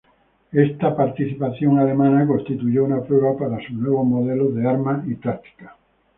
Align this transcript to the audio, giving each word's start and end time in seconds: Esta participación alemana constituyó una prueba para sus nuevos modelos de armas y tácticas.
Esta 0.51 0.95
participación 0.95 1.77
alemana 1.77 2.25
constituyó 2.25 2.85
una 2.85 3.03
prueba 3.03 3.37
para 3.37 3.59
sus 3.59 3.75
nuevos 3.77 4.03
modelos 4.03 4.55
de 4.55 4.67
armas 4.67 5.07
y 5.07 5.13
tácticas. 5.17 5.73